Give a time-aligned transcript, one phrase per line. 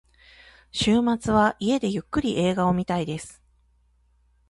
[0.71, 3.39] 週末は家でゆっくり映画を見たいです。